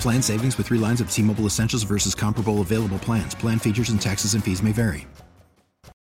[0.00, 3.34] Plan savings with three lines of T Mobile Essentials versus comparable available plans.
[3.34, 5.06] Plan features and taxes and fees may vary.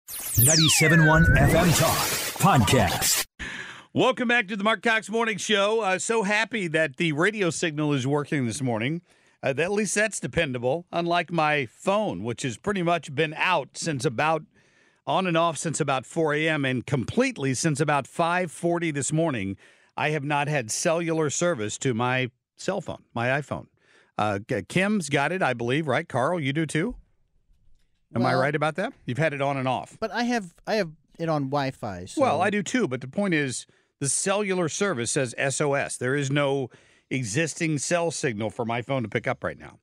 [0.07, 1.97] 97.1 FM Talk
[2.41, 3.25] Podcast.
[3.93, 5.81] Welcome back to the Marc Cox Morning Show.
[5.81, 9.03] Uh, so happy that the radio signal is working this morning.
[9.43, 14.05] Uh, at least that's dependable, unlike my phone, which has pretty much been out since
[14.05, 14.41] about
[15.05, 16.65] on and off since about 4 a.m.
[16.65, 19.55] and completely since about 5:40 this morning.
[19.95, 23.67] I have not had cellular service to my cell phone, my iPhone.
[24.17, 26.07] Uh, Kim's got it, I believe, right?
[26.07, 26.95] Carl, you do too.
[28.15, 28.93] Am I right about that?
[29.05, 29.97] You've had it on and off.
[29.99, 32.05] But I have I have it on Wi-Fi.
[32.05, 33.65] So Well, I do too, but the point is
[33.99, 35.97] the cellular service says SOS.
[35.97, 36.69] There is no
[37.09, 39.79] existing cell signal for my phone to pick up right now.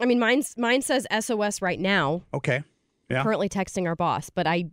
[0.00, 2.22] I mean, mine's mine says SOS right now.
[2.32, 2.62] Okay.
[3.10, 3.22] Yeah.
[3.22, 4.70] Currently texting our boss, but I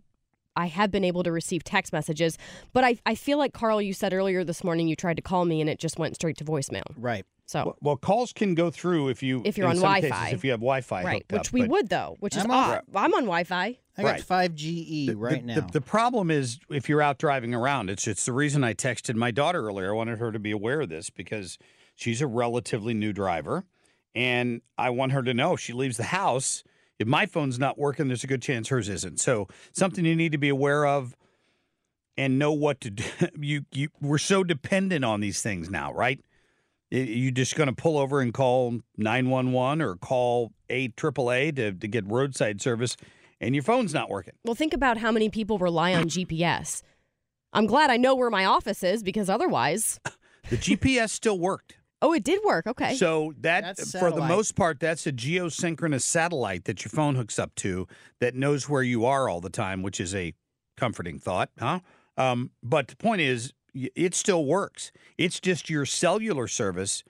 [0.55, 2.37] I have been able to receive text messages.
[2.73, 5.45] But I I feel like Carl, you said earlier this morning you tried to call
[5.45, 6.83] me and it just went straight to voicemail.
[6.97, 7.25] Right.
[7.45, 10.09] So Well, well, calls can go through if you If you're in on Wi-Fi.
[10.09, 12.51] cases, if you have Wi-Fi, right, hooked which up, we would though, which is I'm
[12.51, 12.81] on- odd.
[12.95, 13.77] I'm on Wi-Fi.
[13.97, 14.21] I got Right.
[14.23, 15.55] 5GE The- right the, now.
[15.55, 19.15] The, the problem is if you're out driving around, it's it's the reason I texted
[19.15, 19.91] my daughter earlier.
[19.91, 21.57] I wanted her to be aware of this because
[21.95, 23.65] she's a relatively new driver,
[24.15, 26.63] and I want her to know if she leaves the house.
[26.99, 29.19] If my phone's not working, there's a good chance hers isn't.
[29.19, 31.15] So something you need to be aware of
[32.17, 33.03] and know what to do.
[33.39, 36.19] You you we're so dependent on these things now, right?
[36.91, 41.71] Y- You just going to pull over and call 911 or call 8 AAA to,
[41.73, 42.95] to get roadside service
[43.41, 44.33] and your phone's not working.
[44.45, 46.81] Well, think about how many people rely on GPS.
[47.51, 49.99] I'm glad I know where my office is because otherwise,
[50.49, 51.77] The GPS still worked.
[52.03, 52.67] Oh, it did work.
[52.67, 52.93] Okay.
[52.95, 54.29] So that, That's for the satellite.
[54.29, 57.87] most part, that's a geosynchronous satellite that your phone hooks up to
[58.19, 60.33] that knows where you are all the time, which is a
[60.77, 61.79] comforting thought, huh?
[62.17, 64.91] Um, but the point is, y- it still works.
[65.17, 67.03] It's just your cellular service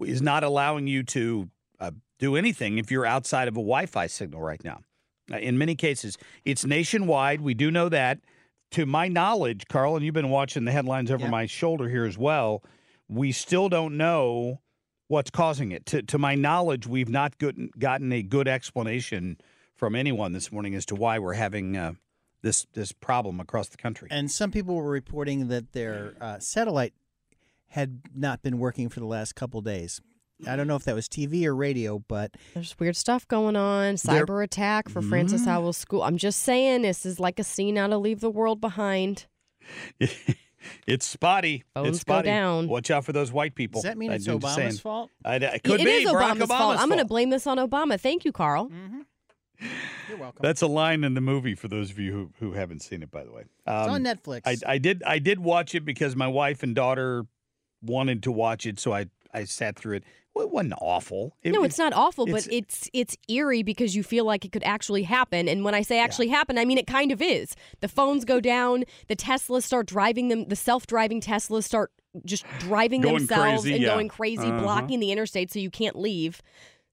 [0.00, 1.50] is not allowing you to
[1.80, 4.80] uh, do anything if you're outside of a Wi-Fi signal right now.
[5.32, 7.40] Uh, in many cases, it's nationwide.
[7.42, 8.20] We do know that.
[8.72, 11.30] To my knowledge, Carl, and you've been watching the headlines over Yeah.
[11.30, 12.62] my shoulder here as well.
[13.08, 14.60] We still don't know
[15.08, 15.86] what's causing it.
[15.86, 19.38] To, to my knowledge, we've not good, gotten a good explanation
[19.74, 21.92] from anyone this morning as to why we're having uh,
[22.42, 24.08] this this problem across the country.
[24.10, 26.92] and some people were reporting that their uh, satellite
[27.68, 30.00] had not been working for the last couple days.
[30.46, 33.96] I don't know if that was TV or radio, but There's weird stuff going on.
[34.04, 35.46] There- Cyber attack for Francis Mm.
[35.46, 36.02] Howell School.
[36.04, 39.26] I'm just saying, this is like a scene out of Leave the World Behind.
[40.86, 41.64] it's spotty.
[41.74, 42.26] Phones it's go spotty.
[42.26, 42.68] down.
[42.68, 43.80] Watch out for those white people.
[43.80, 44.68] does that mean I- it's I'm saying.
[44.70, 45.10] Obama's fault?
[45.24, 46.78] I, it could it be is Barack Obama's, fault.
[46.78, 48.00] I'm going to blame this on Obama.
[48.00, 48.70] Thank you, Carl.
[50.08, 50.40] You're welcome.
[50.40, 53.10] That's a line in the movie for those of you who, who haven't seen it,
[53.10, 53.42] by the way.
[53.42, 54.42] it's Um, on Netflix.
[54.46, 57.26] I, I did I did watch it because my wife and daughter
[57.82, 60.04] wanted to watch it, so I, I sat through it.
[60.40, 61.34] It wasn't awful.
[61.42, 64.52] It- no, it's not awful, it's- but it's it's eerie because you feel like it
[64.52, 65.48] could actually happen.
[65.48, 67.54] And when I say actually happen, I mean it kind of is.
[67.80, 71.90] The phones go down, the Teslas start driving them, the self-driving Teslas start
[72.24, 73.88] just driving Going themselves crazy, and yeah.
[73.94, 74.60] going crazy, Uh-huh.
[74.62, 76.40] blocking the interstate so you can't leave.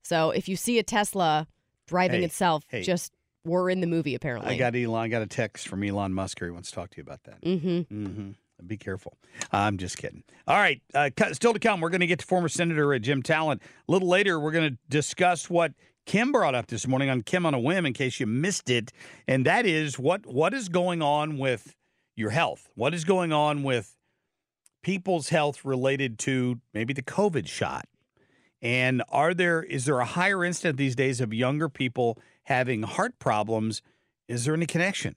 [0.04, 1.48] So if you see a Tesla
[1.88, 2.84] driving Hey, itself, hey.
[2.84, 3.14] just
[3.46, 4.54] we're in the movie apparently.
[4.54, 5.04] I got Elon.
[5.04, 6.44] I got a text from Elon Musk.
[6.44, 7.42] He wants to talk to you about that.
[7.42, 7.68] Mm-hmm.
[8.06, 8.32] Mm-hmm.
[8.68, 9.18] Be careful.
[9.52, 10.24] I'm just kidding.
[10.48, 10.82] All right.
[10.94, 13.62] Uh, still to come, we're going to get to former Senator uh, Jim Talent.
[13.88, 15.74] A little later, we're going to discuss what
[16.06, 18.92] Kim brought up this morning on Kim on a Whim, in case you missed it,
[19.28, 21.76] and that is what what is going on with
[22.16, 22.70] your health.
[22.76, 23.96] What is going on with
[24.84, 27.88] people's health related to maybe the COVID shot?
[28.62, 33.18] And are there is there a higher incident these days of younger people having heart
[33.18, 33.82] problems?
[34.28, 35.16] Is there any connection?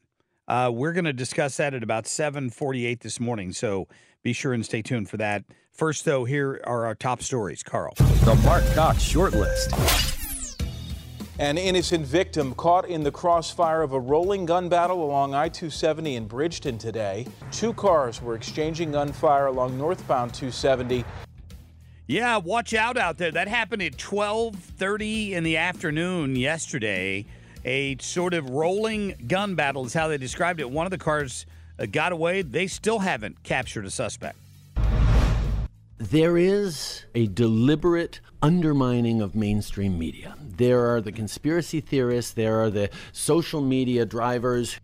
[0.48, 3.52] Uh, we're going to discuss that at about 7:48 this morning.
[3.52, 3.86] So
[4.22, 5.44] be sure and stay tuned for that.
[5.72, 7.62] First, though, here are our top stories.
[7.62, 7.92] Carl.
[7.96, 9.74] The Marc Cox Shortlist.
[11.38, 16.16] An innocent victim caught in the crossfire of a rolling gun battle along I 270
[16.16, 17.28] in Bridgeton today.
[17.52, 21.04] Two cars were exchanging gunfire along northbound 270.
[22.08, 23.30] Yeah, watch out out there.
[23.30, 27.26] That happened at 12:30 in the afternoon yesterday.
[27.68, 30.70] A sort of rolling gun battle is how they described it.
[30.70, 31.44] One of the cars
[31.78, 32.40] uh, got away.
[32.40, 34.38] They still haven't captured a suspect.
[35.98, 40.34] There is a deliberate undermining of mainstream media.
[40.40, 44.80] There are the conspiracy theorists, there are the social media drivers.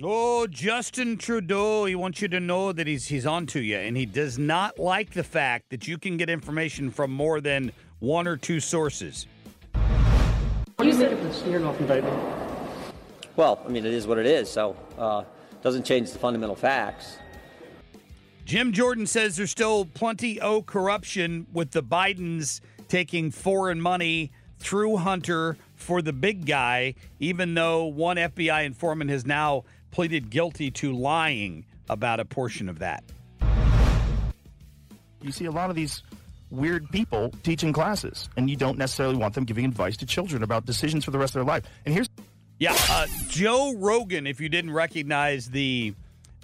[0.00, 3.96] Oh, Justin Trudeau, he wants you to know that he's he's on to you and
[3.96, 8.28] he does not like the fact that you can get information from more than one
[8.28, 9.26] or two sources.
[10.80, 12.18] What do you make of the Smirnov indictment?
[13.36, 15.24] Well, I mean, it is what it is, so uh,
[15.60, 17.18] doesn't change the fundamental facts.
[18.46, 24.96] Jim Jordan says there's still plenty of corruption with the Bidens taking foreign money through
[24.96, 30.96] Hunter for the big guy, even though one FBI informant has now pleaded guilty to
[30.96, 33.04] lying about a portion of that.
[35.20, 36.02] You see a lot of these
[36.50, 40.66] weird people teaching classes, and you don't necessarily want them giving advice to children about
[40.66, 41.64] decisions for the rest of their life.
[41.84, 42.08] And here's
[42.58, 44.26] Yeah, uh, Joe Rogan.
[44.26, 45.94] If you didn't recognize the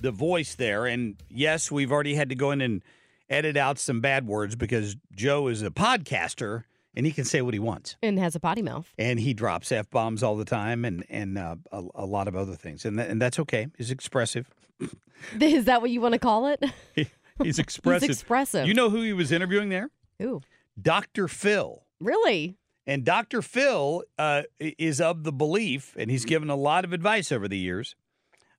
[0.01, 2.83] the voice there, and yes, we've already had to go in and
[3.29, 6.65] edit out some bad words because Joe is a podcaster
[6.95, 8.91] and he can say what he wants, and has a potty mouth.
[8.99, 12.35] and he drops f bombs all the time and and uh, a, a lot of
[12.37, 13.67] other things, and that, and that's okay.
[13.77, 14.49] He's expressive.
[15.41, 16.63] Is that what you want to call it?
[17.43, 18.09] He's expressive.
[18.09, 18.67] he's expressive.
[18.67, 19.91] You know who he was interviewing there?
[20.23, 20.41] Ooh,
[20.81, 21.29] Dr.
[21.29, 21.83] Phil.
[22.01, 22.57] really?
[22.89, 23.43] And Dr.
[23.43, 27.59] Phil uh, is of the belief, and he's given a lot of advice over the
[27.59, 27.97] years.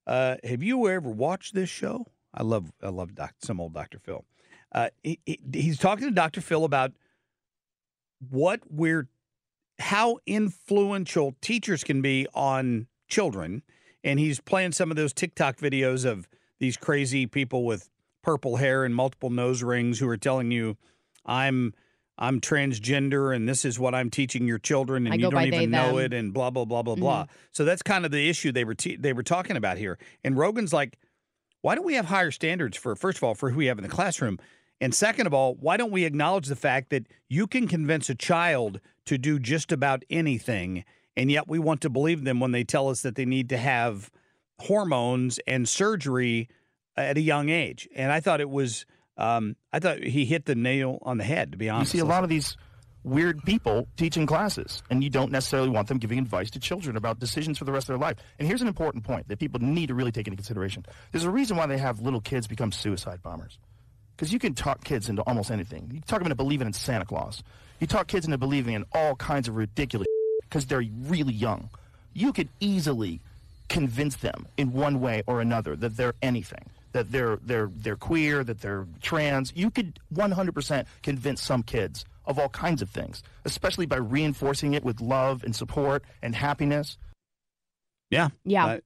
[0.06, 2.06] Uh, have you ever watched this show?
[2.34, 3.98] I love, I love doc, some old Dr.
[3.98, 4.24] Phil.
[4.70, 6.42] Uh, he, he- he's talking to Dr.
[6.42, 6.92] Phil about
[8.30, 9.08] what we're,
[9.78, 13.62] how influential teachers can be on children,
[14.04, 16.28] and he's playing some of those TikTok videos of
[16.58, 17.88] these crazy people with
[18.22, 20.76] purple hair and multiple nose rings who are telling you,
[21.28, 21.74] "I'm."
[22.20, 25.58] I'm transgender and this is what I'm teaching your children and I you don't even
[25.60, 27.22] they, know it and blah blah blah blah blah.
[27.22, 27.32] Mm-hmm.
[27.52, 29.98] So that's kind of the issue they were te- they were talking about here.
[30.24, 30.98] And Rogan's like,
[31.62, 33.84] why don't we have higher standards for first of all for who we have in
[33.84, 34.40] the classroom,
[34.80, 38.14] and second of all, why don't we acknowledge the fact that you can convince a
[38.14, 40.84] child to do just about anything,
[41.16, 43.56] and yet we want to believe them when they tell us that they need to
[43.56, 44.10] have
[44.60, 46.48] hormones and surgery
[46.96, 47.88] at a young age.
[47.94, 48.86] And I thought it was.
[49.18, 51.52] Um, I thought he hit the nail on the head.
[51.52, 52.56] To be honest, you see a lot of these
[53.04, 57.18] weird people teaching classes, and you don't necessarily want them giving advice to children about
[57.18, 58.16] decisions for the rest of their life.
[58.38, 60.86] And here's an important point that people need to really take into consideration.
[61.12, 63.58] There's a reason why they have little kids become suicide bombers.
[64.16, 65.90] Because you can talk kids into almost anything.
[65.94, 67.42] You talk them into believing in Santa Claus.
[67.78, 70.08] You talk kids into believing in all kinds of ridiculous
[70.42, 71.70] because they're really young.
[72.14, 73.20] You could easily
[73.68, 76.64] convince them in one way or another that they're anything,
[76.98, 79.52] that they're they're they're queer, that they're trans.
[79.54, 84.84] You could 100% convince some kids of all kinds of things, especially by reinforcing it
[84.84, 86.98] with love and support and happiness.
[88.10, 88.66] yeah, Yeah.
[88.66, 88.78] Uh,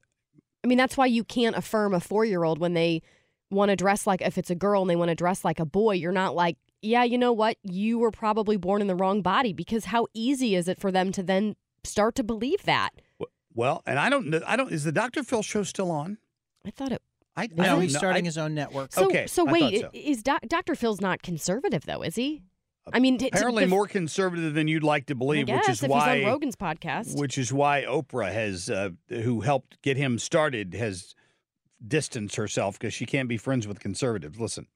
[0.64, 3.02] I mean, that's why you can't affirm a four year old when they
[3.50, 5.64] want to dress like, if it's a girl and they want to dress like a
[5.64, 7.56] boy, you're not like, yeah, you know what?
[7.62, 11.10] You were probably born in the wrong body because how easy is it for them
[11.12, 12.90] to then start to believe that?
[13.54, 14.40] Well, and I don't know.
[14.46, 14.72] I don't.
[14.72, 15.22] Is the Dr.
[15.22, 16.18] Phil show still on?
[16.66, 17.02] I thought it.
[17.36, 18.92] I, I No, he's starting I- his own network.
[18.92, 19.98] So, Okay, so wait, thought so.
[19.98, 20.74] is doc, Dr.
[20.74, 22.42] Phil's not conservative though, is he?
[22.92, 25.68] I mean, t- t- apparently the- more conservative than you'd like to believe, guess, which
[25.72, 27.16] is if why he's on Rogan's podcast.
[27.18, 31.14] which is why Oprah has, uh, who helped get him started, has
[31.86, 34.38] distanced herself because she can't be friends with conservatives.
[34.40, 34.66] Listen,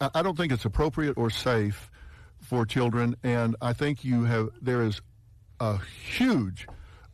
[0.00, 1.90] I I don't think it's appropriate or safe
[2.38, 5.00] for children, and I think you have there is
[5.60, 6.66] a huge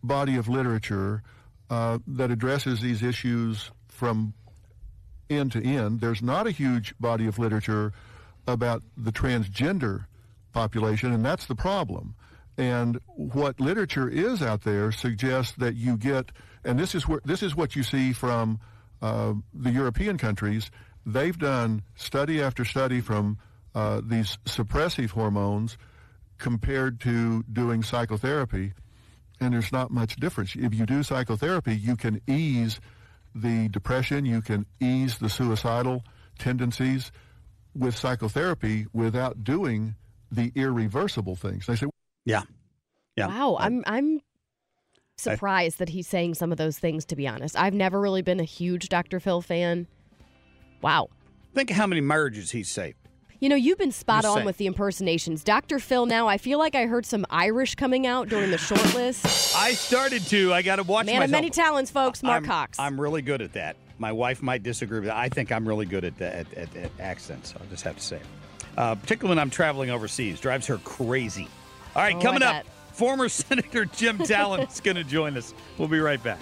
[0.03, 1.23] body of literature
[1.69, 4.35] uh, that addresses these issues from
[5.31, 6.01] end to end.
[6.01, 7.93] There's not a huge body of literature
[8.47, 10.07] about the transgender
[10.53, 12.15] population, and that's the problem.
[12.59, 16.33] And what literature is out there suggests that you get,
[16.65, 18.61] and this is where this is what you see from
[19.01, 20.71] uh, the European countries.
[21.07, 23.39] They've done study after study from
[23.75, 25.79] uh, these suppressive hormones
[26.37, 28.73] compared to doing psychotherapy,
[29.41, 30.55] and there's not much difference.
[30.55, 32.81] If you do psychotherapy, you can ease
[33.35, 36.05] the depression, you can ease the suicidal
[36.39, 37.13] tendencies
[37.75, 39.95] with psychotherapy without doing
[40.31, 41.67] the irreversible things.
[41.67, 41.87] They say,
[42.25, 42.43] yeah,
[43.17, 43.29] yeah.
[43.29, 44.21] Wow, I'm I'm
[45.17, 47.05] surprised that he's saying some of those things.
[47.07, 49.21] To be honest, I've never really been a huge Dr.
[49.21, 49.87] Phil fan.
[50.83, 51.09] Wow.
[51.55, 52.97] Think of how many marriages he's saved.
[53.41, 54.47] You know, you've been spot Just on saying.
[54.47, 55.43] with the impersonations.
[55.43, 55.79] Dr.
[55.79, 59.57] Phil, now I feel like I heard some Irish coming out during the short list.
[59.57, 60.53] I started to.
[60.53, 61.25] I got to watch Man myself.
[61.25, 62.23] of many talents, folks.
[62.23, 62.79] Marc I'm, Cox.
[62.79, 63.77] I'm really good at that.
[63.99, 65.17] My wife might disagree with that.
[65.17, 67.55] I think I'm really good at that at, at, at accents.
[67.59, 68.27] I'll just have to say it.
[68.77, 71.49] Uh, particularly when I'm traveling overseas, drives her crazy.
[71.97, 75.55] All right, Oh, coming up, former Senator Jim Talent is going to join us.
[75.79, 76.41] We'll be right back.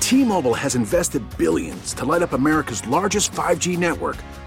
[0.00, 4.18] T-Mobile has invested billions to light up America's largest 5G network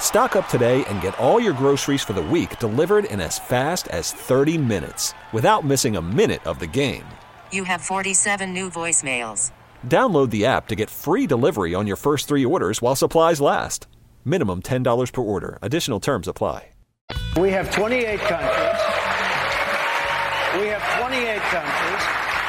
[0.00, 3.86] Stock up today and get all your groceries for the week delivered in as fast
[3.88, 7.04] as 30 minutes without missing a minute of the game.
[7.52, 9.50] You have 47 new voicemails.
[9.86, 13.86] Download the app to get free delivery on your first three orders while supplies last.
[14.24, 15.58] Minimum $10 per order.
[15.60, 16.68] Additional terms apply.
[17.36, 18.80] We have 28 countries.
[20.60, 22.02] We have 28 countries,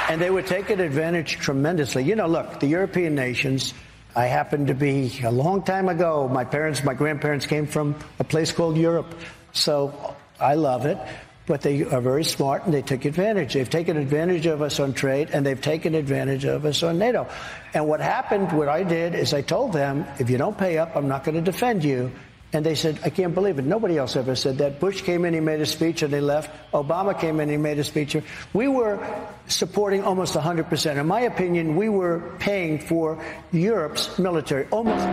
[0.09, 2.03] and they were taking advantage tremendously.
[2.03, 3.73] You know, look, the European nations.
[4.19, 6.27] I happened to be a long time ago.
[6.27, 9.15] My parents, my grandparents came from a place called Europe,
[9.53, 10.97] so I love it.
[11.45, 13.53] But they are very smart and they took advantage.
[13.53, 17.29] They've taken advantage of us on trade and they've taken advantage of us on NATO.
[17.73, 20.97] And what happened, what I did is I told them, if you don't pay up,
[20.97, 22.11] I'm not going to defend you.
[22.51, 23.65] And they said, I can't believe it.
[23.65, 24.79] Nobody else ever said that.
[24.79, 26.49] Bush came in, he made a speech, and they left.
[26.73, 28.17] Obama came in, he made a speech.
[28.53, 28.99] We were
[29.47, 30.97] supporting almost 100%.
[30.97, 34.67] In my opinion, we were paying for Europe's military.
[34.71, 35.05] Almost.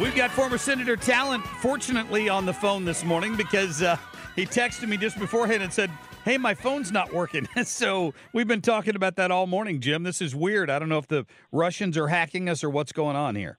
[0.00, 3.96] We've got former Senator Talent, fortunately, on the phone this morning because uh,
[4.34, 5.92] he texted me just beforehand and said,
[6.24, 7.48] Hey, my phone's not working.
[7.64, 10.04] so we've been talking about that all morning, Jim.
[10.04, 10.70] This is weird.
[10.70, 13.58] I don't know if the Russians are hacking us or what's going on here.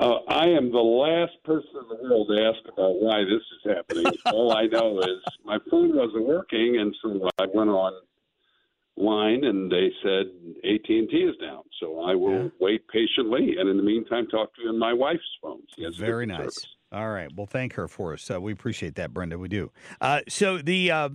[0.00, 3.76] Uh, I am the last person in the world to ask about why this is
[3.76, 4.12] happening.
[4.26, 9.92] All I know is my phone wasn't working, and so I went online, and they
[10.02, 10.26] said
[10.64, 11.62] AT and T is down.
[11.80, 15.22] So I will wait patiently, and in the meantime, talk to you in my wife's
[15.40, 15.62] phone.
[15.96, 16.38] Very nice.
[16.38, 16.66] service.
[16.94, 17.28] All right.
[17.34, 18.30] Well, thank her for us.
[18.30, 19.36] Uh, we appreciate that, Brenda.
[19.36, 19.72] We do.
[20.00, 21.08] Uh, so the uh,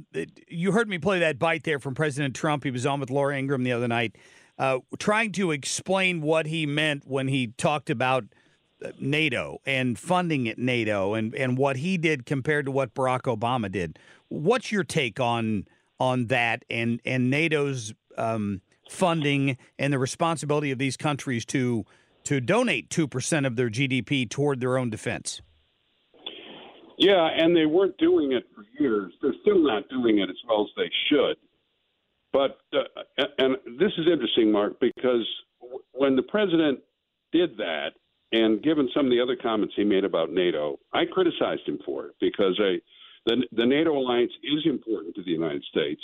[0.50, 2.66] you heard me play that bite there from President Trump.
[2.66, 4.18] He was on with Laura Ingraham the other night,
[4.58, 8.26] uh, trying to explain what he meant when he talked about
[9.00, 13.72] NATO and funding at NATO and, and what he did compared to what Barack Obama
[13.72, 13.98] did.
[14.28, 15.66] What's your take on
[15.98, 21.86] on that and and NATO's um, funding and the responsibility of these countries to
[22.26, 25.42] to donate two percent of their GDP toward their own defense?
[27.00, 29.14] Yeah, and they weren't doing it for years.
[29.22, 31.38] They're still not doing it as well as they should.
[32.34, 35.26] But uh, and this is interesting, Marc, because
[35.94, 36.80] when the president
[37.32, 37.92] did that,
[38.34, 42.08] and given some of the other comments he made about NATO, I criticized him for
[42.08, 42.80] it because I,
[43.26, 46.02] the the NATO alliance is important to the United States,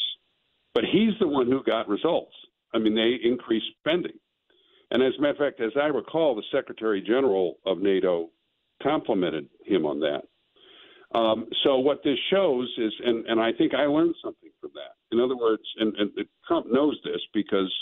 [0.74, 2.34] but he's the one who got results.
[2.74, 4.18] I mean, they increased spending,
[4.92, 8.30] and as a matter of fact, as I recall, the Secretary General of NATO
[8.82, 10.24] complimented him on that.
[11.16, 15.16] Um, so what this shows is, and, and I think I learned something from that.
[15.16, 16.12] In other words, and, and
[16.46, 17.74] Trump knows this because,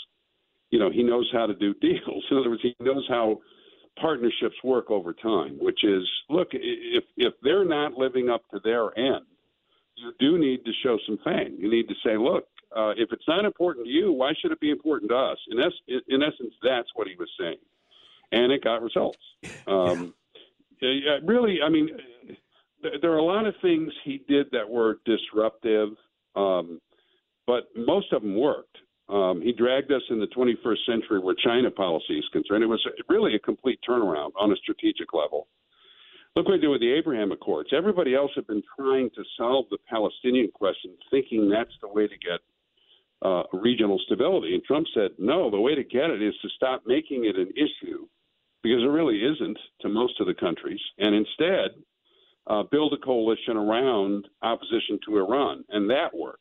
[0.70, 2.24] you know, he knows how to do deals.
[2.30, 3.40] In other words, he knows how
[4.00, 5.56] partnerships work over time.
[5.58, 9.24] Which is, look, if if they're not living up to their end,
[9.96, 11.56] you do need to show some fang.
[11.58, 12.44] You need to say, look,
[12.76, 15.38] uh, if it's not important to you, why should it be important to us?
[15.50, 17.58] In, es- in essence, that's what he was saying,
[18.30, 19.18] and it got results.
[19.66, 20.14] Um,
[20.80, 21.18] yeah.
[21.24, 21.88] Really, I mean
[23.00, 25.90] there are a lot of things he did that were disruptive,
[26.36, 26.80] um,
[27.46, 28.76] but most of them worked.
[29.08, 32.62] Um, he dragged us in the 21st century where China policy is concerned.
[32.62, 35.46] It was really a complete turnaround on a strategic level.
[36.34, 37.70] Look what they did with the Abraham Accords.
[37.72, 42.18] Everybody else had been trying to solve the Palestinian question, thinking that's the way to
[42.18, 42.40] get
[43.22, 44.54] uh, regional stability.
[44.54, 47.50] And Trump said, no, the way to get it is to stop making it an
[47.56, 48.06] issue
[48.62, 50.80] because it really isn't to most of the countries.
[50.98, 51.82] And instead,
[52.46, 56.40] uh, build a coalition around opposition to Iran, and that worked.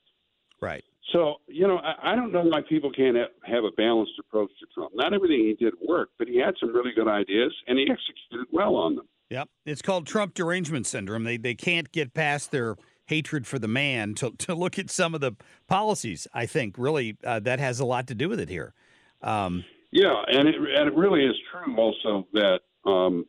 [0.61, 0.83] Right.
[1.11, 4.65] So, you know, I, I don't know why people can't have a balanced approach to
[4.73, 4.93] Trump.
[4.95, 8.47] Not everything he did worked, but he had some really good ideas, and he executed
[8.51, 9.07] well on them.
[9.29, 9.49] Yep.
[9.65, 11.23] It's called Trump derangement syndrome.
[11.23, 15.13] They, they can't get past their hatred for the man to, to look at some
[15.13, 15.33] of the
[15.67, 16.27] policies.
[16.33, 18.73] I think really uh, that has a lot to do with it here.
[19.21, 23.25] Um, yeah, and it, and it really is true also that um,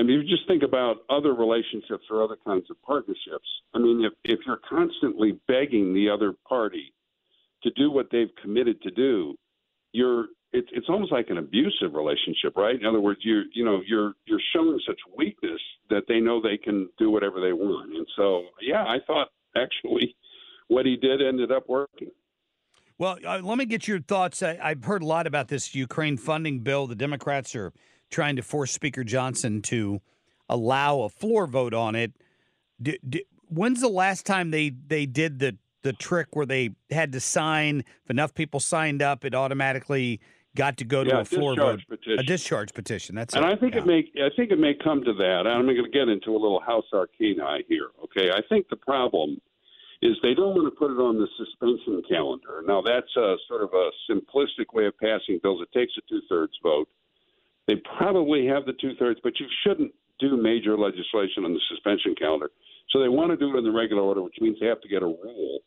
[0.00, 3.46] and you just think about other relationships or other kinds of partnerships.
[3.74, 6.94] I mean, if, if you're constantly begging the other party
[7.64, 9.34] to do what they've committed to do,
[9.92, 12.80] you're it's it's almost like an abusive relationship, right?
[12.80, 15.60] In other words, you you know you're you're showing such weakness
[15.90, 17.94] that they know they can do whatever they want.
[17.94, 20.16] And so, yeah, I thought actually
[20.68, 22.08] what he did ended up working.
[22.96, 24.42] Well, uh, let me get your thoughts.
[24.42, 26.86] I, I've heard a lot about this Ukraine funding bill.
[26.86, 27.72] The Democrats are
[28.10, 30.00] trying to force Speaker Johnson to
[30.48, 32.12] allow a floor vote on it.
[32.82, 37.12] D- d- when's the last time they, they did the, the trick where they had
[37.12, 37.84] to sign?
[38.04, 40.20] If enough people signed up, it automatically
[40.56, 41.80] got to go to yeah, a floor vote.
[41.88, 42.18] Petition.
[42.18, 43.14] A discharge petition.
[43.14, 43.52] That's and it.
[43.52, 43.80] I think yeah.
[43.80, 45.46] it may I think it may come to that.
[45.46, 47.88] I'm going to get into a little house arcana here.
[48.04, 49.40] Okay, I think the problem
[50.02, 52.62] is they don't want to put it on the suspension calendar.
[52.66, 55.62] Now that's a sort of a simplistic way of passing bills.
[55.62, 56.88] It takes a two thirds vote.
[57.66, 62.14] They probably have the two thirds, but you shouldn't do major legislation on the suspension
[62.14, 62.50] calendar.
[62.90, 64.88] So they want to do it in the regular order, which means they have to
[64.88, 65.60] get a rule.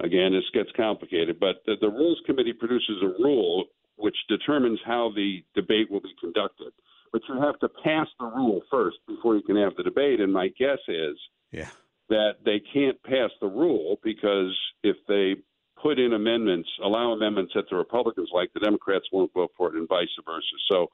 [0.00, 5.10] Again, this gets complicated, but the, the Rules Committee produces a rule which determines how
[5.14, 6.72] the debate will be conducted.
[7.12, 10.20] But you have to pass the rule first before you can have the debate.
[10.20, 11.16] And my guess is
[11.50, 11.68] yeah.
[12.08, 15.36] that they can't pass the rule because if they
[15.82, 19.74] put in amendments, allow amendments that the Republicans like, the Democrats won't vote for it,
[19.74, 20.46] and vice versa.
[20.70, 20.88] So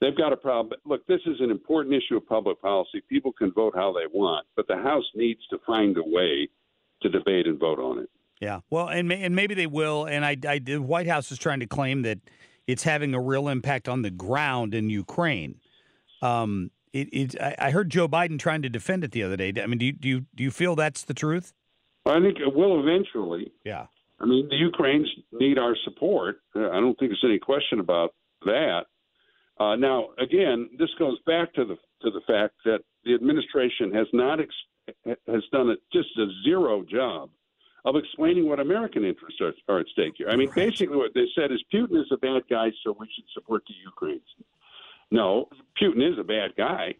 [0.00, 0.78] they've got a problem.
[0.84, 3.02] Look, this is an important issue of public policy.
[3.08, 6.48] People can vote how they want, but the House needs to find a way
[7.02, 8.10] to debate and vote on it.
[8.40, 10.04] Yeah, well, and and maybe they will.
[10.04, 12.18] And I, I the White House is trying to claim that
[12.66, 15.60] it's having a real impact on the ground in Ukraine.
[16.20, 19.52] Um, it, it I heard Joe Biden trying to defend it the other day.
[19.62, 21.52] I mean, do you do you, do you feel that's the truth?
[22.04, 23.52] I think it will eventually.
[23.64, 23.86] Yeah.
[24.20, 26.36] I mean, the Ukrainians need our support.
[26.54, 28.84] I don't think there's any question about that.
[29.58, 34.06] Uh, now, again, this goes back to the to the fact that the administration has
[34.12, 37.30] not ex- has done a, just a zero job
[37.86, 40.28] of explaining what American interests are, are at stake here.
[40.28, 43.24] I mean, basically, what they said is Putin is a bad guy, so we should
[43.32, 44.24] support the Ukrainians.
[45.10, 45.48] No,
[45.80, 46.94] Putin is a bad guy,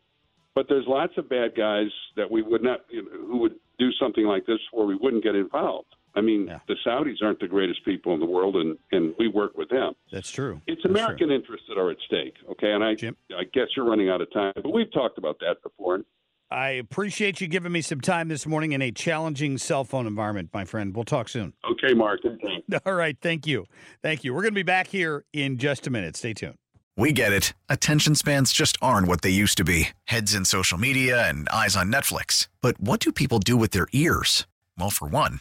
[0.54, 3.90] but there's lots of bad guys that we would not, you know, who would do
[4.00, 5.95] something like this where we wouldn't get involved.
[6.16, 6.60] I mean, yeah.
[6.66, 9.92] the Saudis aren't the greatest people in the world, and, and we work with them.
[10.10, 10.62] That's true.
[10.66, 11.36] It's That's American true.
[11.36, 12.34] interests that are at stake.
[12.52, 13.16] Okay, and I, Jim?
[13.36, 16.00] I guess you're running out of time, but we've talked about that before.
[16.50, 20.50] I appreciate you giving me some time this morning in a challenging cell phone environment,
[20.54, 20.94] my friend.
[20.94, 21.52] We'll talk soon.
[21.70, 22.20] Okay, Marc.
[22.86, 23.16] All right.
[23.20, 23.66] Thank you.
[24.00, 24.32] Thank you.
[24.32, 26.16] We're going to be back here in just a minute.
[26.16, 26.56] Stay tuned.
[26.96, 27.52] We get it.
[27.68, 31.76] Attention spans just aren't what they used to be heads in social media and eyes
[31.76, 32.48] on Netflix.
[32.62, 34.46] But what do people do with their ears?
[34.78, 35.40] Well, for one,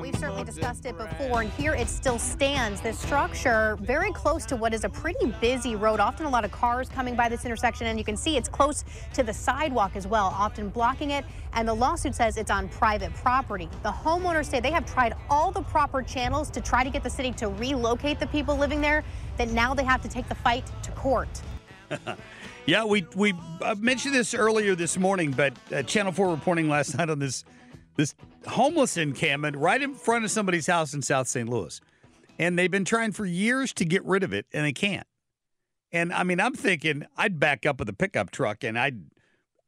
[0.00, 2.80] We've certainly discussed it before, and here it still stands.
[2.80, 6.52] This structure very close to what is a pretty busy road, often a lot of
[6.52, 10.06] cars coming by this intersection, and you can see it's close to the sidewalk as
[10.06, 11.24] well, often blocking it.
[11.52, 13.68] And the lawsuit says it's on private property.
[13.82, 17.10] The homeowners say they have tried all the proper channels to try to get the
[17.10, 19.04] city to relocate the people living there,
[19.36, 21.42] that now they have to take the fight to court.
[22.66, 23.34] Yeah, we we
[23.76, 27.44] mentioned this earlier this morning, but uh, Channel Four reporting last night on this
[27.96, 28.14] this
[28.46, 31.48] homeless encampment right in front of somebody's house in South St.
[31.48, 31.80] Louis,
[32.38, 35.06] and they've been trying for years to get rid of it, and they can't.
[35.92, 39.04] And I mean, I'm thinking I'd back up with a pickup truck and I'd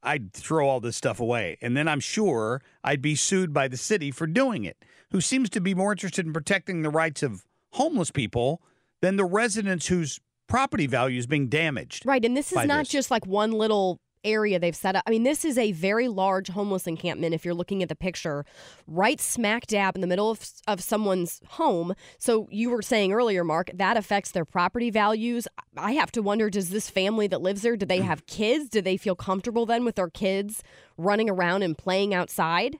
[0.02, 3.76] I'd throw all this stuff away, and then I'm sure I'd be sued by the
[3.76, 4.76] city for doing it,
[5.10, 8.62] who seems to be more interested in protecting the rights of homeless people
[9.00, 12.06] than the residents whose property value is being damaged.
[12.06, 12.24] Right.
[12.24, 12.88] And this is not this.
[12.88, 15.04] just like one little area they've set up.
[15.06, 18.44] I mean, this is a very large homeless encampment if you're looking at the picture,
[18.86, 21.94] right smack dab in the middle of, of someone's home.
[22.18, 25.48] So you were saying earlier, Marc, that affects their property values.
[25.76, 28.68] I have to wonder does this family that lives there, do they have kids?
[28.68, 30.62] Do they feel comfortable then with their kids
[30.98, 32.78] running around and playing outside?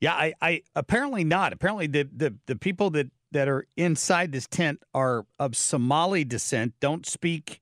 [0.00, 1.52] Yeah, I, I apparently not.
[1.52, 6.74] Apparently the, the the people that that are inside this tent are of Somali descent,
[6.80, 7.60] don't speak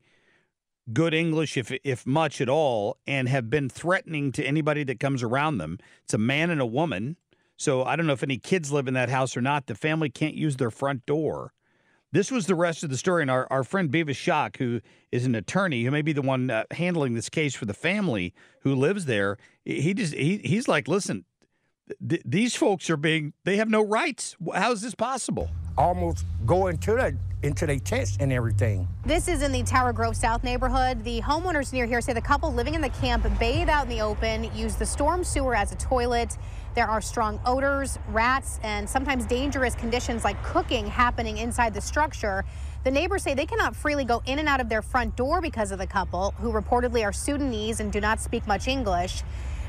[0.93, 5.23] good English if if much at all, and have been threatening to anybody that comes
[5.23, 5.79] around them.
[6.05, 7.17] It's a man and a woman.
[7.57, 9.67] So I don't know if any kids live in that house or not.
[9.67, 11.53] The family can't use their front door.
[12.13, 13.23] This was the rest of the story.
[13.23, 16.51] And our, our friend Beavis Schock, who is an attorney, who may be the one
[16.51, 20.87] uh, handling this case for the family who lives there, he just he, he's like,
[20.87, 21.25] listen,
[22.07, 24.37] th- these folks are being they have no rights.
[24.55, 25.51] How is this possible?
[25.79, 28.89] Almost go into the into their tents and everything.
[29.05, 31.05] This is in the Tower Grove South neighborhood.
[31.05, 34.01] The homeowners near here say the couple living in the camp bathe out in the
[34.01, 36.39] open, use the storm sewer as a toilet.
[36.75, 42.45] There are strong odors, rats, and sometimes dangerous conditions like cooking happening inside the structure.
[42.85, 45.73] The neighbors say they cannot freely go in and out of their front door because
[45.73, 49.23] of the couple, who reportedly are Sudanese and do not speak much English.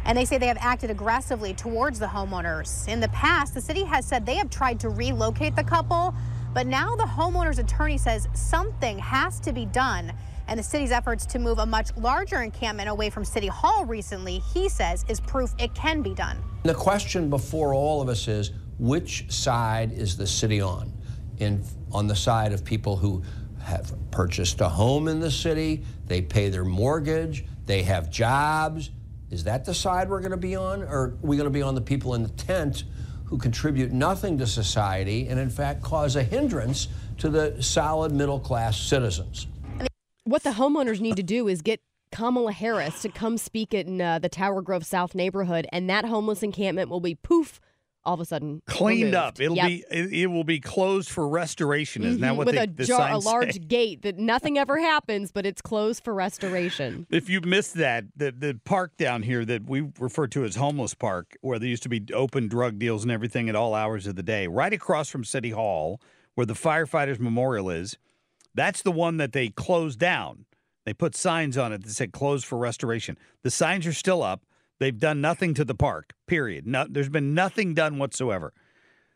[0.08, 2.88] And they say they have acted aggressively towards the homeowners.
[2.88, 6.16] In the past, the city has said they have tried to relocate the couple,
[6.54, 10.14] but now the homeowner's attorney says something has to be done.
[10.48, 14.40] And the city's efforts to move a much larger encampment away from City Hall recently,
[14.40, 16.42] he says, is proof it can be done.
[16.64, 20.94] The question before all of us is which side is the city on?
[21.40, 23.24] In, on the side of people who
[23.62, 28.92] have purchased a home in the city, they pay their mortgage, they have jobs.
[29.30, 30.84] Is that the side we're going to be on?
[30.84, 32.86] Or are we going to be on the people in the tent
[33.26, 36.88] who contribute nothing to society and, in fact, cause a hindrance
[37.18, 39.48] to the solid middle class citizens?
[40.24, 44.20] What the homeowners need to do is get Kamala Harris to come speak in uh,
[44.20, 47.60] the Tower Grove South neighborhood, and that homeless encampment will be poof,
[48.08, 49.40] all of a sudden Cleaned up.
[49.40, 49.68] It'll Yep.
[49.68, 52.04] be it, it will be closed for restoration.
[52.06, 53.60] Isn't that Mhm, what with they, a, the jar, a large say?
[53.60, 57.06] gate that nothing ever happens, but it's closed for restoration.
[57.18, 60.94] If you missed that, the the park down here that we refer to as homeless
[60.94, 64.16] park, where there used to be open drug deals and everything at all hours of
[64.16, 66.00] the day, right across from City Hall,
[66.36, 67.98] where the firefighters memorial is,
[68.56, 70.46] that's the one that they closed down.
[70.86, 73.18] They put signs on it that said closed for restoration.
[73.44, 74.44] The signs are still up.
[74.80, 76.14] They've done nothing to the park.
[76.28, 76.68] Period.
[76.68, 78.54] No, there's been nothing done whatsoever.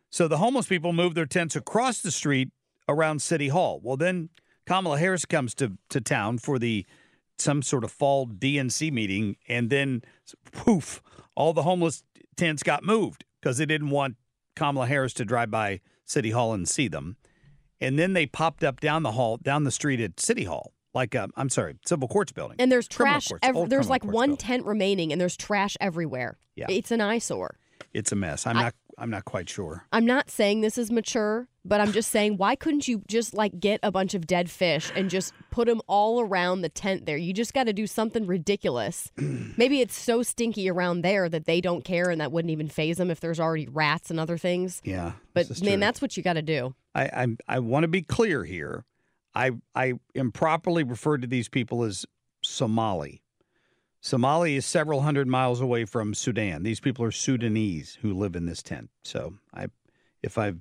[0.10, 2.50] So the homeless people moved their tents across the street
[2.90, 3.80] around City Hall.
[3.82, 4.30] Well, then
[4.66, 6.86] Kamala Harris comes to, to town for the
[7.38, 10.04] some sort of fall DNC meeting, and then
[10.52, 11.02] poof,
[11.36, 12.04] all the homeless
[12.38, 14.16] tents got moved because they didn't want
[14.56, 17.18] Kamala Harris to drive by City Hall and see them.
[17.80, 21.16] And then they popped up down the hall, down the street at City Hall, like
[21.16, 22.58] uh, I'm sorry, Civil Courts building.
[22.60, 23.28] And there's trash.
[23.28, 24.38] courts, ev- there's like one building.
[24.38, 26.38] tent remaining, and there's trash everywhere.
[26.56, 26.66] Yeah.
[26.70, 27.58] It's an eyesore.
[27.94, 28.46] It's a mess.
[28.48, 28.74] I'm I- not.
[28.98, 29.86] I'm not quite sure.
[29.92, 33.60] I'm not saying this is mature, but I'm just saying, why couldn't you just like
[33.60, 37.18] get a bunch of dead fish and just put them all around the tent there?
[37.18, 39.10] You just got to do something ridiculous.
[39.18, 42.98] Maybe it's so stinky around there that they don't care and that wouldn't even phase
[42.98, 44.82] them if there's already rats and other things.
[44.84, 45.78] Yeah, But man, true.
[45.78, 46.76] that's what you got to do.
[46.94, 48.86] I I, I want to be clear here.
[49.34, 52.06] I I improperly referred to these people as
[52.44, 53.22] Somali.
[54.02, 56.64] Somali is several hundred miles away from Sudan.
[56.64, 58.90] These people are Sudanese who live in this tent.
[59.04, 59.68] So I
[60.24, 60.60] if I've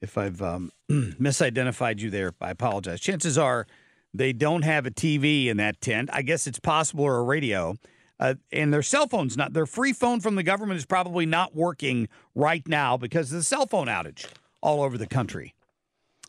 [0.00, 3.00] if I've um, misidentified you there, I apologize.
[3.00, 3.66] Chances are
[4.12, 6.10] they don't have a TV in that tent.
[6.12, 7.76] I guess it's possible or a radio.
[8.20, 11.56] Uh, and their cell phone's not their free phone from the government is probably not
[11.56, 14.26] working right now because of the cell phone outage
[14.60, 15.54] all over the country.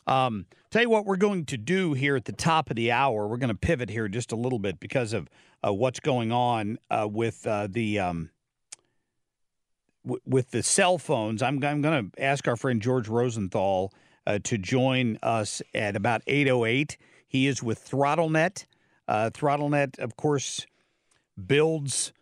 [0.06, 3.26] Um, tell you what we're going to do here at the top of the hour.
[3.26, 5.28] We're going to pivot here just a little bit because of
[5.66, 8.30] uh, what's going on uh, with uh, the um,
[10.04, 11.42] w- with the cell phones.
[11.42, 13.92] I'm, I'm going to ask our friend George Rosenthal
[14.26, 16.96] uh, to join us at about 8:08.
[17.26, 18.66] He is with ThrottleNet.
[19.06, 20.66] Uh, ThrottleNet, of course,
[21.46, 22.12] builds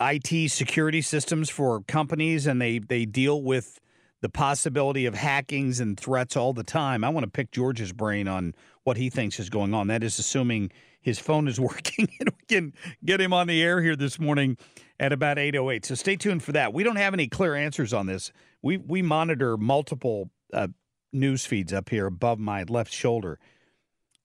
[0.00, 3.80] IT security systems for companies, and they they deal with
[4.22, 7.04] the possibility of hackings and threats all the time.
[7.04, 9.88] I want to pick George's brain on what he thinks is going on.
[9.88, 12.72] That is assuming his phone is working and we can
[13.04, 14.56] get him on the air here this morning
[14.98, 15.84] at about 8:08.
[15.84, 16.72] So stay tuned for that.
[16.72, 18.32] We don't have any clear answers on this.
[18.62, 20.68] We we monitor multiple uh,
[21.12, 23.38] news feeds up here above my left shoulder.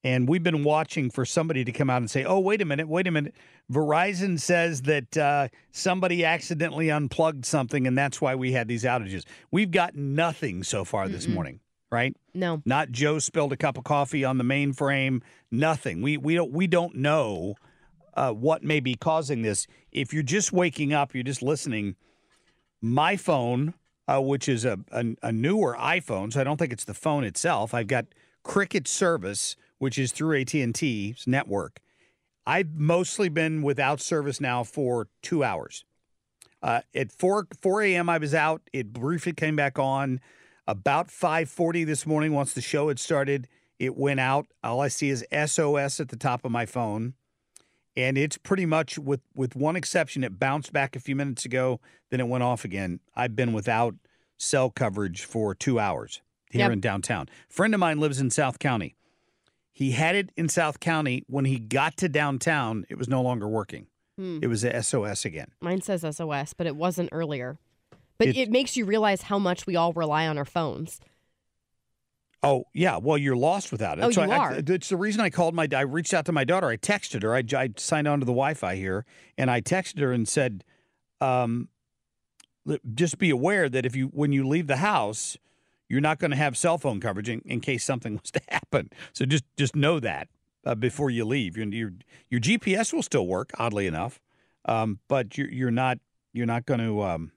[0.04, 2.88] And we've been watching for somebody to come out and say, "Oh, wait a minute,
[2.88, 3.34] wait a minute."
[3.70, 9.24] Verizon says that uh, somebody accidentally unplugged something, and that's why we had these outages.
[9.52, 11.34] We've got nothing so far this Mm-mm.
[11.34, 11.60] morning,
[11.90, 12.16] right?
[12.34, 12.62] No.
[12.64, 15.22] Not Joe spilled a cup of coffee on the mainframe.
[15.52, 16.02] Nothing.
[16.02, 17.54] We we don't we don't know
[18.14, 19.68] uh, what may be causing this.
[19.92, 21.94] If you're just waking up, you're just listening.
[22.80, 23.74] My phone,
[24.08, 27.22] uh, which is a, a a newer iPhone, so I don't think it's the phone
[27.22, 27.72] itself.
[27.72, 28.06] I've got
[28.42, 31.80] Cricket service, which is through AT and T's network.
[32.46, 35.84] I've mostly been without service now for two hours.
[36.62, 38.08] Uh, at four four a.m.
[38.08, 38.62] I was out.
[38.72, 40.20] It briefly came back on
[40.68, 42.32] about five forty this morning.
[42.32, 43.48] Once the show had started,
[43.80, 44.46] it went out.
[44.62, 47.14] All I see is SOS at the top of my phone,
[47.96, 50.22] and it's pretty much with with one exception.
[50.22, 53.00] It bounced back a few minutes ago, then it went off again.
[53.16, 53.96] I've been without
[54.38, 56.70] cell coverage for two hours here Yep.
[56.70, 57.28] in downtown.
[57.48, 58.94] friend of mine lives in South County.
[59.72, 61.24] He had it in South County.
[61.28, 63.86] When he got to downtown, it was no longer working.
[64.18, 64.38] Hmm.
[64.42, 65.48] It was a SOS again.
[65.60, 67.58] Mine says SOS, but it wasn't earlier.
[68.18, 71.00] But It- it, makes you realize how much we all rely on our phones.
[72.44, 74.02] Oh yeah, well you're lost without it.
[74.04, 74.52] Oh, So you I, are.
[74.54, 75.68] I, it's the reason I called my.
[75.74, 76.66] I reached out to my daughter.
[76.68, 77.34] I texted her.
[77.36, 79.04] I, I signed on to the Wi-Fi here,
[79.38, 80.64] and I texted her and said,
[81.20, 81.68] um,
[82.94, 85.36] "Just be aware that if you when you leave the house,
[85.92, 88.88] you're not going to have cell phone coverage in, in case something was to happen.
[89.12, 90.28] So just just know that
[90.64, 91.56] uh, before you leave.
[91.56, 91.92] Your, your
[92.30, 94.18] your GPS will still work, oddly enough,
[94.64, 95.98] um, but you're you're not
[96.32, 97.32] you're not going to." Um,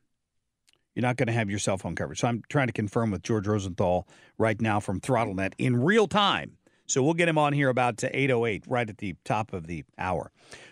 [0.94, 2.22] you're not going to have your cell phone coverage.
[2.22, 6.54] So I'm trying to confirm with George Rosenthal right now from ThrottleNet in real time.
[6.86, 9.84] So we'll get him on here about to 8:08, right at the top of the
[9.98, 10.32] hour.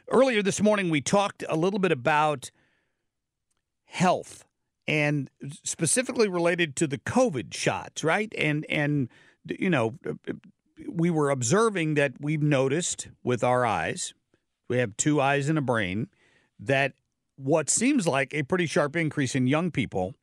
[0.10, 2.52] Earlier this morning, we talked a little bit about
[3.84, 4.46] health
[4.88, 5.30] and
[5.64, 8.34] specifically related to the COVID shots, right?
[8.38, 9.10] And and
[9.46, 10.34] you know, uh, uh,
[10.88, 14.14] we were observing that we've noticed with our eyes,
[14.68, 16.08] we have two eyes and a brain,
[16.60, 16.94] that
[17.36, 20.16] what seems like a pretty sharp increase in young people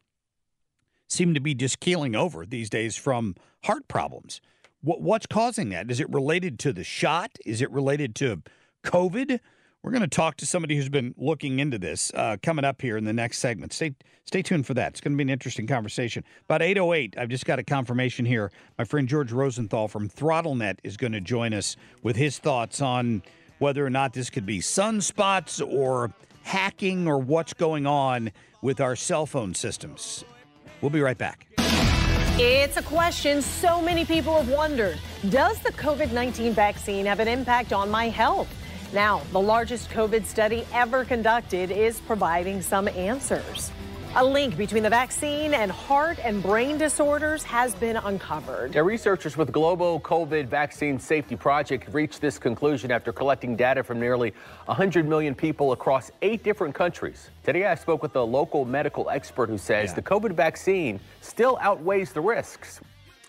[1.08, 4.40] seem to be just keeling over these days from heart problems.
[4.80, 5.90] What, what's causing that?
[5.90, 7.32] Is it related to the shot?
[7.44, 8.42] Is it related to
[8.84, 9.40] COVID?
[9.82, 12.98] We're going to talk to somebody who's been looking into this uh, coming up here
[12.98, 13.72] in the next segment.
[13.72, 14.92] Stay stay tuned for that.
[14.92, 16.22] It's going to be an interesting conversation.
[16.44, 18.52] About 8:08, I've just got a confirmation here.
[18.76, 23.22] My friend George Rosenthal from ThrottleNet is going to join us with his thoughts on
[23.58, 26.12] whether or not this could be sunspots or
[26.42, 30.24] hacking or what's going on with our cell phone systems.
[30.82, 31.46] We'll be right back.
[32.42, 34.98] It's a question so many people have wondered.
[35.30, 38.48] Does the COVID 19 vaccine have an impact on my health?
[38.92, 43.70] Now, the largest COVID study ever conducted is providing some answers.
[44.16, 48.74] A link between the vaccine and heart and brain disorders has been uncovered.
[48.74, 54.00] Now, researchers with Global COVID Vaccine Safety Project reached this conclusion after collecting data from
[54.00, 57.30] nearly 100 million people across eight different countries.
[57.44, 62.12] Today, I spoke with a local medical expert who says the COVID vaccine still outweighs
[62.12, 62.80] the risks.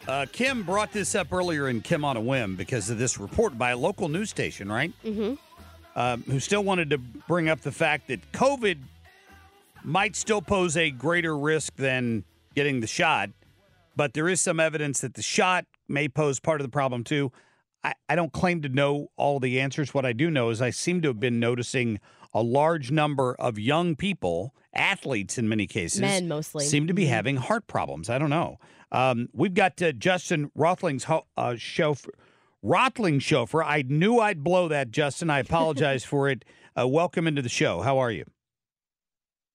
[0.08, 3.56] Uh, Kim brought this up earlier in Kim on a Whim because of this report
[3.56, 4.92] by a local news station, right?
[5.06, 5.36] Mm-hmm.
[5.96, 8.78] Um, who still wanted to bring up the fact that COVID
[9.84, 12.24] might still pose a greater risk than
[12.56, 13.30] getting the shot,
[13.96, 17.32] but there is some evidence that the shot may pose part of the problem too.
[17.84, 19.94] I, I don't claim to know all the answers.
[19.94, 22.00] What I do know is I seem to have been noticing
[22.34, 26.64] a large number of young people, athletes in many cases, Men mostly.
[26.64, 27.10] seem to be Mhm.
[27.10, 28.10] having heart problems.
[28.10, 28.60] I don't know.
[28.94, 32.12] Um, we've got uh, Justin Rothling's ho- uh, chauffeur.
[32.12, 32.22] Rotling
[33.20, 33.64] chauffeur.
[33.64, 35.30] I knew I'd blow that, Justin.
[35.30, 36.46] I apologize for it.
[36.78, 37.82] Uh, welcome into the show.
[37.82, 38.26] How are you?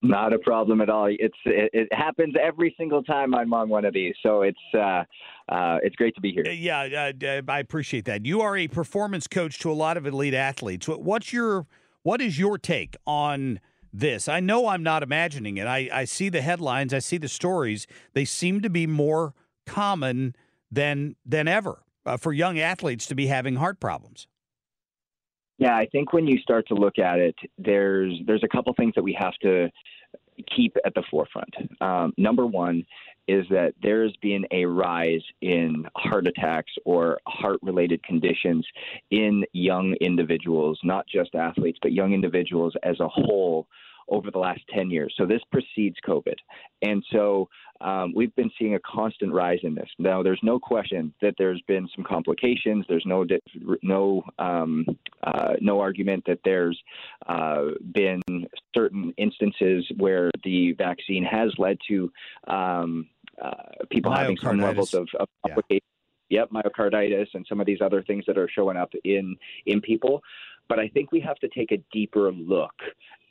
[0.03, 1.07] Not a problem at all.
[1.07, 5.03] It's it, it happens every single time I'm on one of these, so it's uh,
[5.49, 6.47] uh, it's great to be here.
[6.47, 8.23] Yeah, uh, I appreciate that.
[8.23, 10.87] You are a performance coach to a lot of elite athletes.
[10.87, 11.65] What's your
[12.03, 13.59] what is your take on
[13.91, 14.27] this?
[14.27, 15.65] I know I'm not imagining it.
[15.65, 17.87] I, I see the headlines, I see the stories.
[18.13, 19.33] They seem to be more
[19.65, 20.35] common
[20.71, 24.27] than than ever uh, for young athletes to be having heart problems.
[25.59, 28.93] Yeah, I think when you start to look at it, there's there's a couple things
[28.95, 29.69] that we have to
[30.55, 31.53] keep at the forefront.
[31.81, 32.85] Um, number one
[33.27, 38.65] is that there's been a rise in heart attacks or heart related conditions
[39.11, 43.67] in young individuals, not just athletes, but young individuals as a whole
[44.09, 45.13] over the last 10 years.
[45.17, 46.35] So this precedes COVID.
[46.81, 47.49] And so
[47.81, 49.89] um, we've been seeing a constant rise in this.
[49.99, 52.85] Now, there's no question that there's been some complications.
[52.87, 53.25] There's no
[53.83, 54.85] no um,
[55.23, 56.79] uh, no argument that there's
[57.27, 58.21] uh, been
[58.75, 62.11] certain instances where the vaccine has led to
[62.47, 63.07] um,
[63.41, 63.51] uh,
[63.89, 65.81] people having some levels of, of complications.
[65.81, 65.93] Yeah.
[66.29, 70.21] Yep, myocarditis and some of these other things that are showing up in in people.
[70.69, 72.73] But I think we have to take a deeper look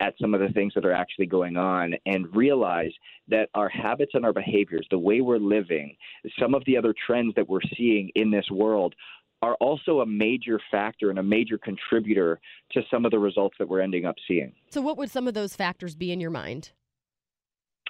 [0.00, 2.92] at some of the things that are actually going on and realize
[3.28, 5.96] that our habits and our behaviors, the way we're living,
[6.38, 8.94] some of the other trends that we're seeing in this world
[9.42, 12.40] are also a major factor and a major contributor
[12.72, 14.52] to some of the results that we're ending up seeing.
[14.70, 16.70] So, what would some of those factors be in your mind?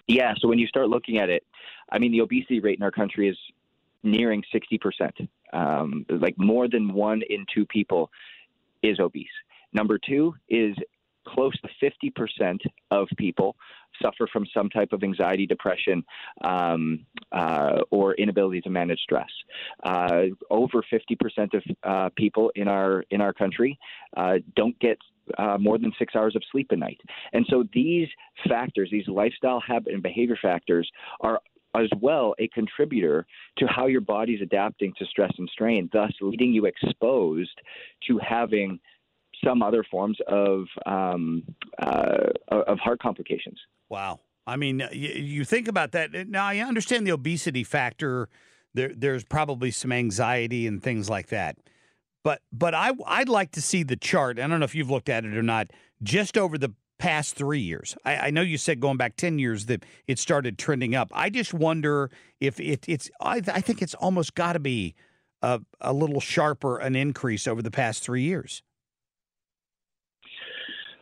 [0.08, 1.44] Yeah, so when you start looking at it,
[1.90, 3.36] I mean, the obesity rate in our country is
[4.02, 5.28] nearing 60%.
[5.52, 8.10] Um, like more than one in two people
[8.86, 9.26] is obese.
[9.72, 10.76] Number two is
[11.26, 12.58] close to 50%
[12.90, 13.56] of people
[14.00, 16.04] suffer from some type of anxiety, depression,
[16.44, 19.28] um, uh, or inability to manage stress.
[19.82, 23.78] Uh, over 50% of uh, people in our in our country
[24.16, 24.98] uh, don't get
[25.38, 27.00] uh, more than six hours of sleep a night.
[27.32, 28.08] And so these
[28.48, 30.88] factors, these lifestyle habit and behavior factors,
[31.20, 31.40] are
[31.78, 33.26] as well a contributor
[33.58, 37.60] to how your body's adapting to stress and strain, thus leading you exposed
[38.06, 38.78] to having
[39.44, 41.42] some other forms of um,
[41.78, 43.58] uh, of heart complications.
[43.88, 44.20] Wow.
[44.46, 46.28] I mean, you, think about that.
[46.28, 48.28] Now, I understand the obesity factor.
[48.74, 51.56] There, there's probably some anxiety and things like that.
[52.22, 54.38] But, but I, I'd like to see the chart.
[54.38, 55.72] I don't know if you've looked at it or not.
[56.02, 57.96] Just over the past three years.
[58.04, 61.10] I, I, know you said going back 10 years that it started trending up.
[61.14, 64.94] I just wonder if it, it's, I, I think it's almost got to be
[65.42, 68.62] a, a little sharper an increase over the past three years.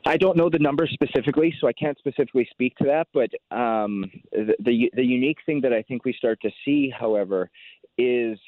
[0.07, 3.07] I don't know the numbers specifically, so I can't specifically speak to that.
[3.15, 7.49] But um, the, the, the unique thing that I think we start to see, however,
[7.97, 8.39] is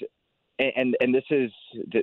[0.59, 1.50] and and this is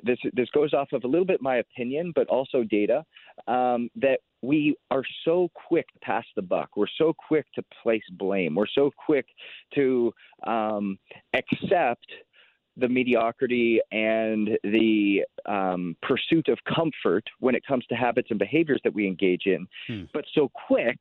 [0.03, 3.03] this this goes off of a little bit my opinion, but also data
[3.47, 6.75] um, that we are so quick to pass the buck.
[6.75, 8.55] We're so quick to place blame.
[8.55, 9.25] We're so quick
[9.73, 10.13] to
[10.45, 10.99] um,
[11.33, 12.05] accept
[12.75, 18.81] the mediocrity and the um, pursuit of comfort when it comes to habits and behaviors
[18.83, 20.03] that we engage in, hmm.
[20.13, 20.99] but so quick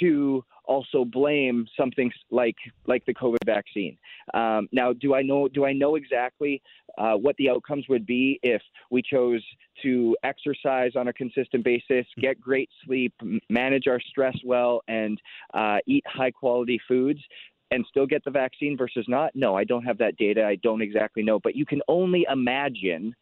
[0.00, 2.56] to also blame something like
[2.86, 3.98] like the COVID vaccine.
[4.32, 6.62] Um, now, do I know do I know exactly
[6.96, 9.42] uh, what the outcomes would be if we chose
[9.82, 13.12] to exercise on a consistent basis, get great sleep,
[13.48, 15.20] manage our stress well, and
[15.54, 17.20] uh, eat high quality foods?
[17.72, 19.30] and still get the vaccine versus not?
[19.36, 20.44] No, I don't have that data.
[20.44, 21.38] I don't exactly know.
[21.38, 23.14] But you can only imagine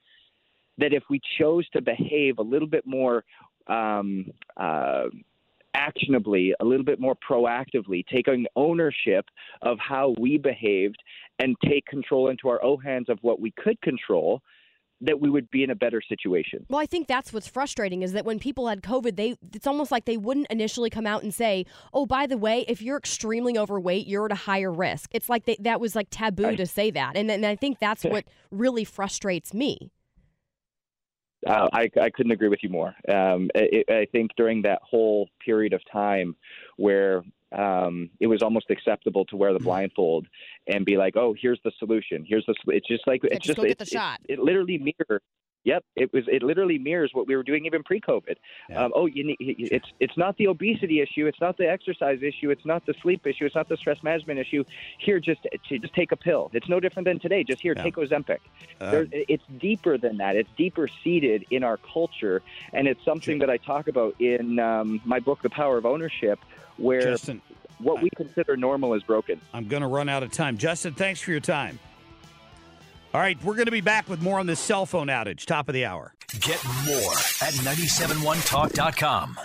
[0.79, 3.25] that if we chose to behave a little bit more
[3.67, 5.05] um, uh,
[5.75, 9.27] actionably, a little bit more proactively, taking ownership
[9.63, 11.03] of how we behaved
[11.39, 14.43] and take control into our own hands of what we could control,
[15.01, 16.67] that we would be in a better situation.
[16.69, 19.93] Well, I think that's what's frustrating is that when people had COVID, they it's almost
[19.93, 23.57] like they wouldn't initially come out and say, "Oh, by the way, if you're extremely
[23.57, 26.57] overweight, you're at a higher risk." It's like they, that was like taboo right.
[26.57, 29.93] to say that, and, and I think that's what really frustrates me.
[31.47, 32.95] Uh, I, I couldn't agree with you more.
[33.09, 36.35] Um, it, I think during that whole period of time
[36.77, 37.23] where
[37.57, 39.67] um, it was almost acceptable to wear the mm-hmm.
[39.67, 40.27] blindfold
[40.67, 42.25] and be like, "Oh, here's the solution.
[42.27, 44.21] Here's the." It's just like yeah, it's just, just it, the shot.
[44.29, 45.23] It, it, literally mirrors.
[45.65, 46.25] Yep, it was.
[46.29, 48.37] It literally mirrors what we were doing even pre-COVID.
[48.71, 48.85] Yeah.
[48.85, 51.27] Um, oh, you need, it's it's not the obesity issue.
[51.27, 52.51] It's not the exercise issue.
[52.51, 53.45] It's not the sleep issue.
[53.45, 54.65] It's not the stress management issue.
[54.99, 56.51] Here, just just take a pill.
[56.55, 57.45] It's no different than today.
[57.45, 57.83] Just here, yeah.
[57.83, 58.39] take Ozempic.
[58.81, 60.37] Uh, it's deeper than that.
[60.37, 62.41] It's deeper seated in our culture,
[62.73, 66.39] and it's something that I talk about in um, my book, The Power of Ownership,
[66.77, 67.43] where Justin,
[67.79, 69.41] what we consider normal is broken.
[69.53, 70.57] I'm going to run out of time.
[70.57, 71.79] Justin, thanks for your time.
[73.15, 75.69] All right, we're going to be back with more on this cell phone outage, top
[75.69, 76.15] of the hour.
[76.41, 79.41] Get more at 971talk.com.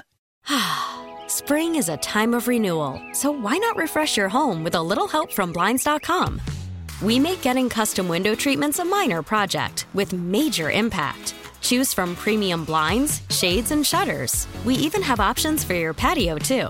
[1.30, 5.08] Spring is a time of renewal, so why not refresh your home with a little
[5.08, 6.42] help from Blinds.com?
[7.02, 11.34] We make getting custom window treatments a minor project with major impact.
[11.62, 14.46] Choose from premium blinds, shades, and shutters.
[14.66, 16.70] We even have options for your patio, too.